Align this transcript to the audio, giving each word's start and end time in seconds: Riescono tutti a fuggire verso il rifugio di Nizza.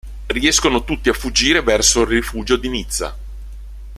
Riescono 0.25 0.83
tutti 0.83 1.09
a 1.09 1.13
fuggire 1.13 1.61
verso 1.61 2.01
il 2.01 2.07
rifugio 2.07 2.55
di 2.57 2.69
Nizza. 2.69 3.15